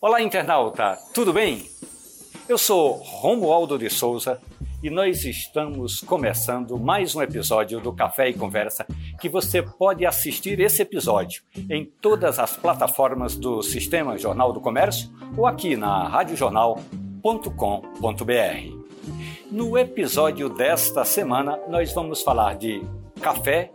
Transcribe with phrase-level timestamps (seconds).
[0.00, 1.68] Olá, internauta, tudo bem?
[2.48, 4.40] Eu sou Romualdo de Souza
[4.80, 8.86] e nós estamos começando mais um episódio do Café e Conversa
[9.20, 15.10] que você pode assistir esse episódio em todas as plataformas do Sistema Jornal do Comércio
[15.36, 18.75] ou aqui na radiojornal.com.br.
[19.50, 22.82] No episódio desta semana, nós vamos falar de
[23.20, 23.70] café,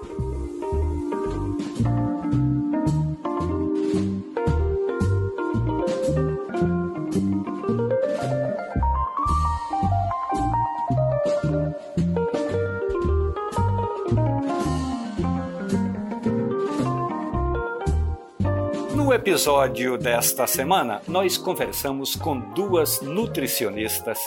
[19.21, 24.17] Episódio desta semana, nós conversamos com duas nutricionistas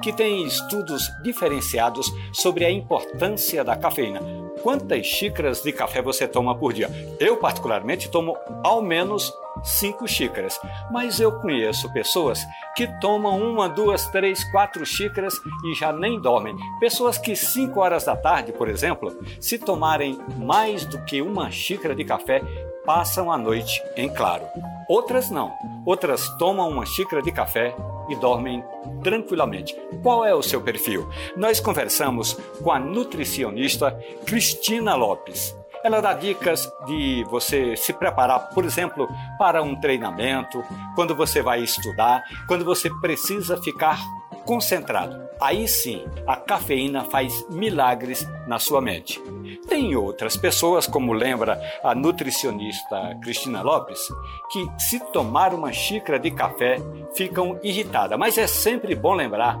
[0.00, 4.20] que têm estudos diferenciados sobre a importância da cafeína.
[4.62, 6.88] Quantas xícaras de café você toma por dia?
[7.18, 9.32] Eu, particularmente, tomo ao menos
[9.64, 10.60] cinco xícaras,
[10.92, 12.40] mas eu conheço pessoas
[12.76, 15.34] que tomam uma, duas, três, quatro xícaras
[15.64, 16.56] e já nem dormem.
[16.78, 21.96] Pessoas que 5 horas da tarde, por exemplo, se tomarem mais do que uma xícara
[21.96, 22.42] de café,
[22.84, 24.44] passam a noite em claro.
[24.88, 25.52] Outras não.
[25.84, 27.74] Outras tomam uma xícara de café
[28.08, 28.64] e dormem
[29.02, 29.76] tranquilamente.
[30.02, 31.08] Qual é o seu perfil?
[31.36, 33.92] Nós conversamos com a nutricionista
[34.26, 35.54] Cristina Lopes.
[35.82, 40.62] Ela dá dicas de você se preparar, por exemplo, para um treinamento,
[40.94, 43.98] quando você vai estudar, quando você precisa ficar
[44.44, 45.28] concentrado.
[45.40, 49.20] Aí sim, a cafeína faz milagres na sua mente.
[49.66, 54.06] Tem outras pessoas, como lembra a nutricionista Cristina Lopes,
[54.50, 56.76] que se tomar uma xícara de café
[57.14, 58.18] ficam irritadas.
[58.18, 59.58] Mas é sempre bom lembrar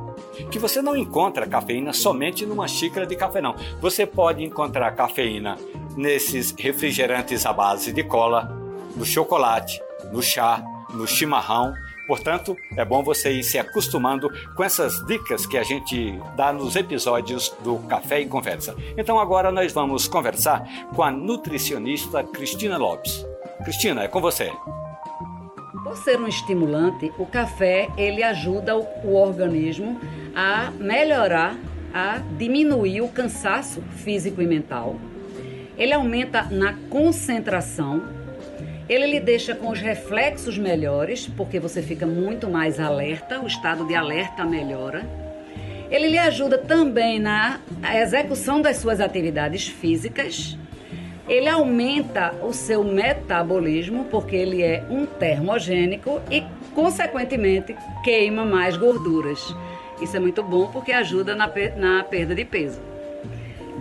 [0.50, 3.54] que você não encontra cafeína somente numa xícara de café, não.
[3.80, 5.56] Você pode encontrar cafeína
[5.96, 8.54] nesses refrigerantes à base de cola,
[8.94, 9.80] no chocolate,
[10.12, 11.72] no chá, no chimarrão
[12.10, 16.74] Portanto, é bom você ir se acostumando com essas dicas que a gente dá nos
[16.74, 18.74] episódios do Café e Conversa.
[18.96, 23.24] Então agora nós vamos conversar com a nutricionista Cristina Lopes.
[23.62, 24.50] Cristina, é com você.
[25.84, 30.00] Por ser um estimulante, o café ele ajuda o, o organismo
[30.34, 31.56] a melhorar,
[31.94, 34.96] a diminuir o cansaço físico e mental.
[35.78, 38.02] Ele aumenta na concentração
[38.90, 43.86] ele lhe deixa com os reflexos melhores, porque você fica muito mais alerta, o estado
[43.86, 45.08] de alerta melhora.
[45.88, 47.60] Ele lhe ajuda também na
[47.94, 50.58] execução das suas atividades físicas.
[51.28, 56.42] Ele aumenta o seu metabolismo, porque ele é um termogênico e,
[56.74, 59.54] consequentemente, queima mais gorduras.
[60.02, 61.46] Isso é muito bom porque ajuda na,
[62.02, 62.80] perda de peso.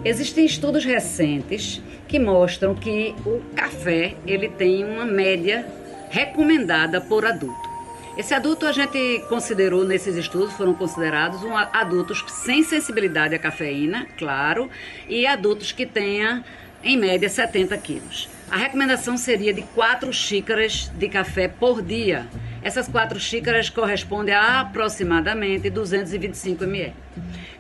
[0.06, 5.66] Existem estudos recentes que mostram que o café ele tem uma média
[6.10, 7.70] recomendada por adulto.
[8.18, 14.08] Esse adulto a gente considerou nesses estudos foram considerados um, adultos sem sensibilidade à cafeína,
[14.18, 14.70] claro,
[15.08, 16.44] e adultos que tenha
[16.84, 18.28] em média 70 quilos.
[18.50, 22.28] A recomendação seria de 4 xícaras de café por dia.
[22.64, 26.94] Essas 4 xícaras correspondem a aproximadamente 225 ml.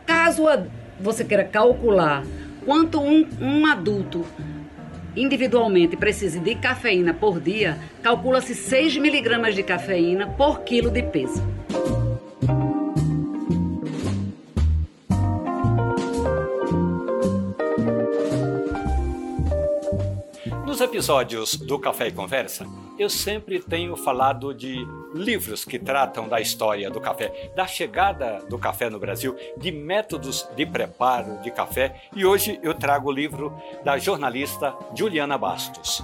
[0.05, 0.43] Caso
[0.99, 2.23] você queira calcular
[2.69, 4.23] quanto um, um adulto
[5.15, 11.43] individualmente precise de cafeína por dia, calcula-se 6 miligramas de cafeína por quilo de peso.
[20.63, 22.67] Nos episódios do Café e Conversa,
[22.99, 28.59] eu sempre tenho falado de livros que tratam da história do café, da chegada do
[28.59, 33.55] café no Brasil, de métodos de preparo de café e hoje eu trago o livro
[33.85, 36.03] da jornalista Juliana Bastos.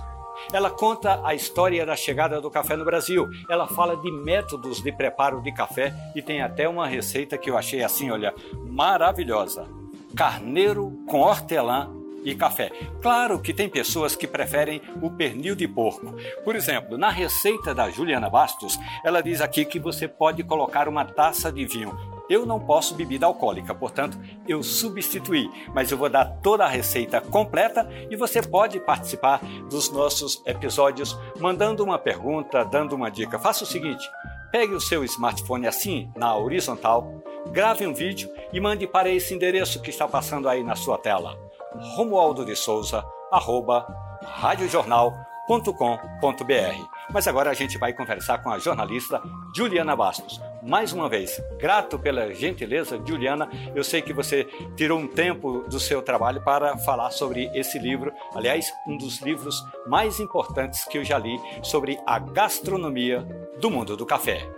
[0.53, 3.27] Ela conta a história da chegada do café no Brasil.
[3.49, 7.57] Ela fala de métodos de preparo de café e tem até uma receita que eu
[7.57, 8.33] achei assim, olha,
[8.65, 9.67] maravilhosa.
[10.15, 11.89] Carneiro com hortelã
[12.25, 12.71] e café.
[13.01, 16.15] Claro que tem pessoas que preferem o pernil de porco.
[16.43, 21.05] Por exemplo, na receita da Juliana Bastos, ela diz aqui que você pode colocar uma
[21.05, 24.17] taça de vinho Eu não posso bebida alcoólica, portanto,
[24.47, 29.39] eu substituí, mas eu vou dar toda a receita completa e você pode participar
[29.69, 33.37] dos nossos episódios mandando uma pergunta, dando uma dica.
[33.37, 34.09] Faça o seguinte:
[34.51, 37.21] pegue o seu smartphone assim, na horizontal,
[37.51, 41.44] grave um vídeo e mande para esse endereço que está passando aí na sua tela.
[41.79, 43.85] Romualdo de Souza, arroba,
[44.23, 46.95] radiojornal.com.br.
[47.11, 49.21] Mas agora a gente vai conversar com a jornalista
[49.55, 50.41] Juliana Bastos.
[50.63, 53.47] Mais uma vez, grato pela gentileza, Juliana.
[53.75, 54.45] Eu sei que você
[54.75, 58.11] tirou um tempo do seu trabalho para falar sobre esse livro.
[58.33, 63.21] Aliás, um dos livros mais importantes que eu já li sobre a gastronomia
[63.59, 64.49] do mundo do café.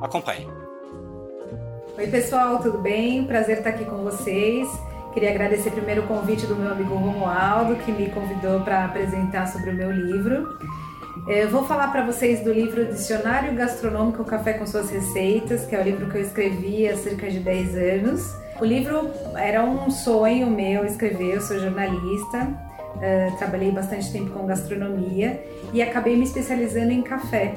[0.00, 0.48] Acompanhe.
[1.96, 3.26] Oi, pessoal, tudo bem?
[3.26, 4.68] Prazer estar aqui com vocês.
[5.18, 9.70] Queria agradecer primeiro o convite do meu amigo Romualdo, que me convidou para apresentar sobre
[9.70, 10.56] o meu livro.
[11.26, 15.80] Eu vou falar para vocês do livro Dicionário Gastronômico Café com Suas Receitas, que é
[15.80, 18.32] o livro que eu escrevi há cerca de 10 anos.
[18.60, 24.46] O livro era um sonho meu escrever, eu sou jornalista, uh, trabalhei bastante tempo com
[24.46, 27.56] gastronomia e acabei me especializando em café.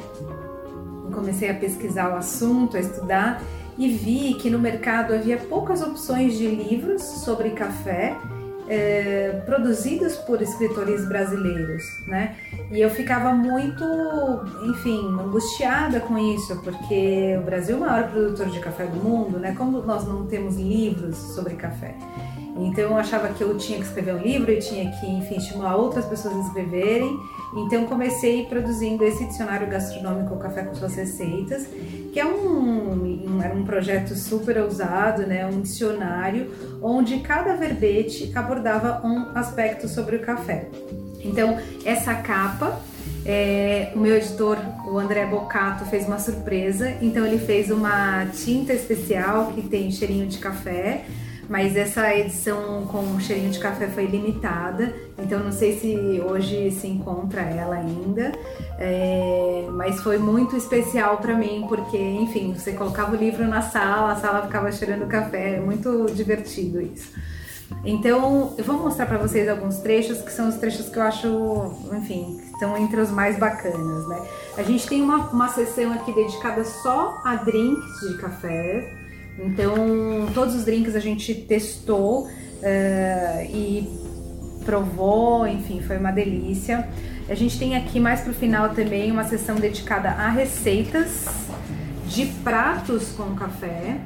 [1.14, 3.40] Comecei a pesquisar o assunto, a estudar
[3.78, 8.16] e vi que no mercado havia poucas opções de livros sobre café
[8.68, 12.38] é, produzidos por escritores brasileiros, né?
[12.72, 13.84] E eu ficava muito,
[14.70, 19.38] enfim, angustiada com isso, porque o Brasil é o maior produtor de café do mundo,
[19.40, 19.54] né?
[19.58, 21.96] Como nós não temos livros sobre café?
[22.58, 25.76] Então eu achava que eu tinha que escrever um livro e tinha que, enfim, estimular
[25.76, 27.20] outras pessoas a escreverem.
[27.56, 31.68] Então comecei produzindo esse dicionário gastronômico Café com suas receitas,
[32.14, 35.46] que é um, um, um projeto super ousado, né?
[35.46, 36.52] Um dicionário
[36.82, 40.70] onde cada verbete abordava um aspecto sobre o café.
[41.24, 42.80] Então essa capa
[43.26, 44.58] é, o meu editor,
[44.88, 46.96] o André Bocato, fez uma surpresa.
[47.02, 51.06] Então ele fez uma tinta especial que tem cheirinho de café
[51.52, 56.88] mas essa edição com cheirinho de café foi limitada, então não sei se hoje se
[56.88, 58.32] encontra ela ainda,
[58.80, 64.14] é, mas foi muito especial para mim porque, enfim, você colocava o livro na sala,
[64.14, 67.12] a sala ficava cheirando café, é muito divertido isso.
[67.84, 71.74] Então, eu vou mostrar para vocês alguns trechos que são os trechos que eu acho,
[71.98, 74.26] enfim, estão entre os mais bacanas, né?
[74.58, 79.01] A gente tem uma, uma sessão aqui dedicada só a drinks de café,
[79.46, 83.88] então, todos os drinks a gente testou uh, e
[84.64, 86.88] provou, enfim, foi uma delícia.
[87.28, 91.26] A gente tem aqui mais pro final também uma sessão dedicada a receitas
[92.08, 93.98] de pratos com café.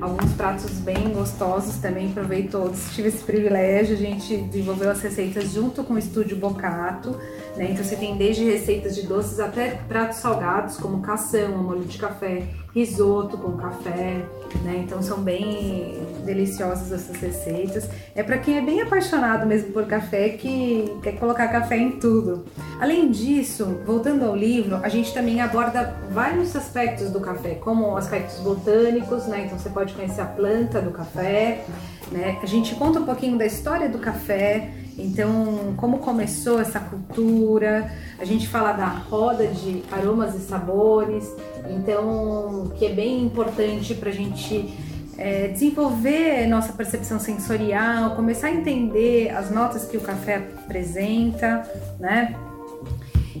[0.00, 2.94] Alguns pratos bem gostosos também, provei todos.
[2.94, 7.10] Tive esse privilégio, a gente desenvolveu as receitas junto com o Estúdio Bocato.
[7.56, 7.72] Né?
[7.72, 12.44] Então você tem desde receitas de doces até pratos salgados, como cação, molho de café,
[12.74, 14.24] risoto com café,
[14.62, 14.82] né?
[14.84, 17.88] Então são bem deliciosas essas receitas.
[18.14, 22.44] É para quem é bem apaixonado mesmo por café que quer colocar café em tudo.
[22.80, 28.38] Além disso, voltando ao livro, a gente também aborda vários aspectos do café, como aspectos
[28.40, 29.44] botânicos, né?
[29.46, 31.64] Então você pode conhecer a planta do café,
[32.12, 32.38] né?
[32.42, 37.92] A gente conta um pouquinho da história do café, então, como começou essa cultura?
[38.18, 41.32] A gente fala da roda de aromas e sabores,
[41.70, 44.74] então, que é bem importante para a gente
[45.16, 51.62] é, desenvolver nossa percepção sensorial, começar a entender as notas que o café apresenta,
[52.00, 52.34] né?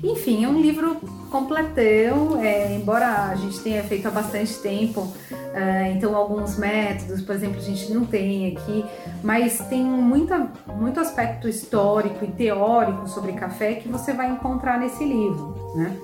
[0.02, 0.96] Enfim, é um livro
[1.28, 7.34] completão, é, embora a gente tenha feito há bastante tempo, uh, então alguns métodos, por
[7.34, 8.84] exemplo, a gente não tem aqui,
[9.22, 15.04] mas tem muita, muito aspecto histórico e teórico sobre café que você vai encontrar nesse
[15.04, 15.96] livro, né?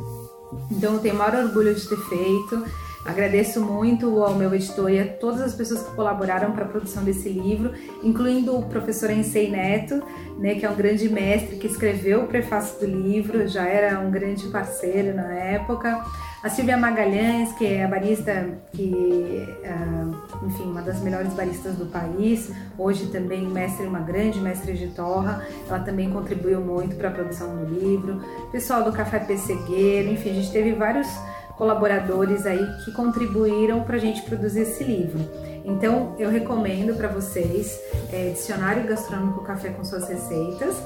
[0.71, 2.65] Então eu tenho o maior orgulho de ter feito.
[3.05, 7.05] Agradeço muito ao meu editor e a todas as pessoas que colaboraram para a produção
[7.05, 10.03] desse livro, incluindo o professor Ensei Neto,
[10.39, 14.11] né, que é um grande mestre que escreveu o prefácio do livro, já era um
[14.11, 16.03] grande parceiro na época.
[16.43, 21.87] A Silvia Magalhães, que é a barista que, uh, enfim, uma das melhores baristas do
[21.87, 27.13] país, hoje também mestre, uma grande mestre de torra, ela também contribuiu muito para a
[27.13, 28.23] produção do livro.
[28.51, 31.09] Pessoal do Café Pessegueiro, enfim, a gente teve vários
[31.57, 35.21] colaboradores aí que contribuíram para a gente produzir esse livro.
[35.65, 37.81] Então eu recomendo para vocês
[38.13, 40.77] é, Dicionário Gastronômico Café com suas receitas.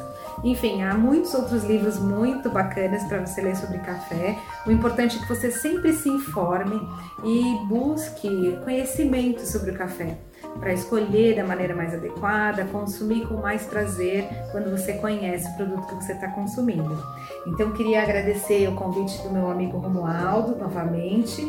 [0.44, 4.38] Enfim, há muitos outros livros muito bacanas para você ler sobre café.
[4.66, 6.80] O importante é que você sempre se informe
[7.24, 10.16] e busque conhecimento sobre o café
[10.58, 15.86] para escolher da maneira mais adequada, consumir com mais prazer quando você conhece o produto
[15.86, 16.98] que você está consumindo.
[17.46, 21.42] Então, queria agradecer o convite do meu amigo Romualdo novamente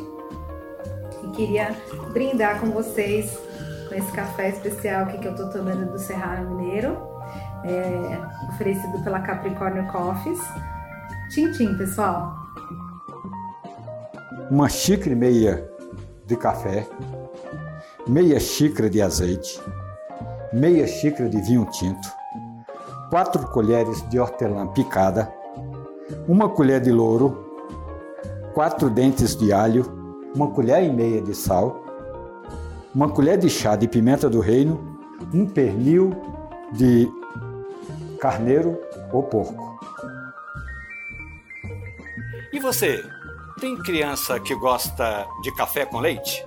[1.40, 1.74] queria
[2.12, 3.40] brindar com vocês
[3.88, 6.98] com esse café especial que eu tô tomando do Cerrado Mineiro,
[7.64, 10.40] é, oferecido pela Capricórnio Coffees.
[11.30, 12.36] Tchim, tchim, pessoal!
[14.52, 15.70] Uma xícara e meia
[16.26, 16.86] de café,
[18.10, 19.62] meia xícara de azeite,
[20.52, 22.08] meia xícara de vinho tinto,
[23.12, 25.32] quatro colheres de hortelã picada,
[26.28, 27.46] uma colher de louro,
[28.56, 29.86] quatro dentes de alho,
[30.36, 31.86] uma colher e meia de sal,
[32.96, 35.00] uma colher de chá de pimenta do reino,
[35.32, 36.12] um pernil
[36.74, 37.08] de
[38.20, 38.76] carneiro
[39.14, 39.78] ou porco.
[42.52, 43.04] E você,
[43.62, 46.44] tem criança que gosta de café com leite?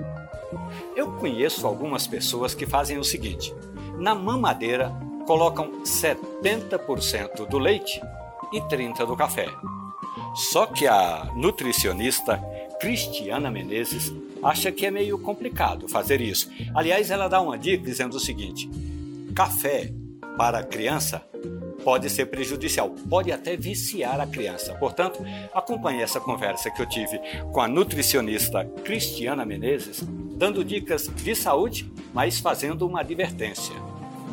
[1.23, 3.55] Conheço algumas pessoas que fazem o seguinte:
[3.97, 4.93] na mamadeira
[5.25, 8.03] colocam 70% do leite
[8.53, 9.47] e 30% do café.
[10.35, 12.43] Só que a nutricionista
[12.81, 14.13] Cristiana Menezes
[14.43, 16.51] acha que é meio complicado fazer isso.
[16.75, 18.69] Aliás, ela dá uma dica dizendo o seguinte:
[19.33, 19.93] café
[20.37, 21.25] para criança
[21.85, 24.75] pode ser prejudicial, pode até viciar a criança.
[24.75, 25.25] Portanto,
[25.55, 27.21] acompanhe essa conversa que eu tive
[27.53, 33.75] com a nutricionista Cristiana Menezes, dando dicas de saúde, mas fazendo uma advertência.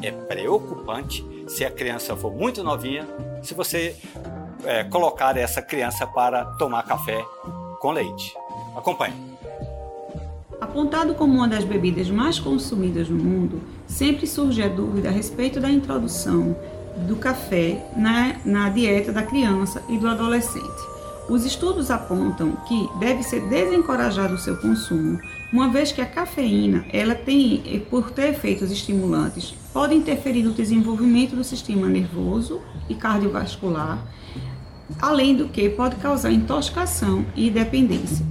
[0.01, 3.07] É preocupante se a criança for muito novinha,
[3.41, 3.95] se você
[4.63, 7.23] é, colocar essa criança para tomar café
[7.79, 8.33] com leite.
[8.75, 9.15] Acompanhe.
[10.59, 15.59] Apontado como uma das bebidas mais consumidas no mundo, sempre surge a dúvida a respeito
[15.59, 16.55] da introdução
[17.07, 20.89] do café na, na dieta da criança e do adolescente.
[21.29, 25.19] Os estudos apontam que deve ser desencorajado o seu consumo,
[25.51, 31.35] uma vez que a cafeína, ela tem, por ter efeitos estimulantes, pode interferir no desenvolvimento
[31.35, 34.05] do sistema nervoso e cardiovascular,
[35.01, 38.25] além do que pode causar intoxicação e dependência.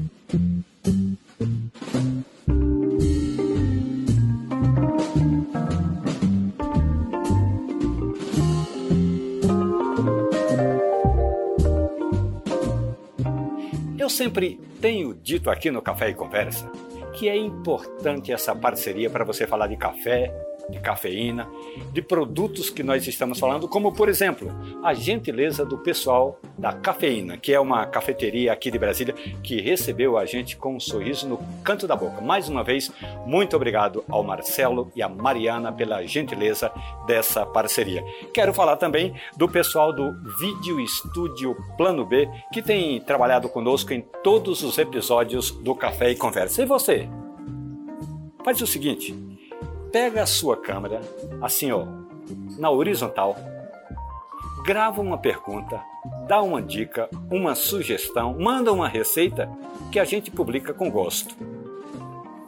[13.99, 16.71] Eu sempre tenho dito aqui no Café e Conversa
[17.19, 20.33] que é importante essa parceria para você falar de café,
[20.69, 21.49] de cafeína,
[21.93, 24.51] de produtos que nós estamos falando, como por exemplo,
[24.83, 30.19] a gentileza do pessoal da Cafeína, que é uma cafeteria aqui de Brasília que recebeu
[30.19, 32.21] a gente com um sorriso no canto da boca.
[32.21, 32.91] Mais uma vez,
[33.27, 36.71] muito obrigado ao Marcelo e à Mariana pela gentileza
[37.07, 38.05] dessa parceria.
[38.35, 44.03] Quero falar também do pessoal do Vídeo Estúdio Plano B, que tem trabalhado conosco em
[44.23, 46.63] todos os episódios do Café e Conversa.
[46.63, 47.09] E você?
[48.45, 49.15] Faz o seguinte,
[49.93, 51.01] pega a sua câmera,
[51.41, 51.87] assim ó,
[52.59, 53.37] na horizontal,
[54.65, 55.81] grava uma pergunta,
[56.27, 59.49] dá uma dica, uma sugestão, manda uma receita
[59.91, 61.35] que a gente publica com gosto.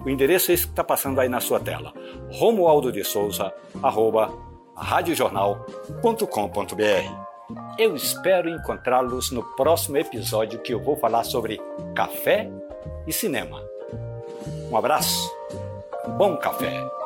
[0.05, 1.93] O endereço é esse que está passando aí na sua tela:
[2.31, 4.33] romualdo de Souza, arroba,
[4.75, 7.31] radiojornal.com.br.
[7.79, 11.61] Eu espero encontrá-los no próximo episódio que eu vou falar sobre
[11.95, 12.51] café
[13.07, 13.63] e cinema.
[14.71, 15.31] Um abraço,
[16.17, 17.00] bom café!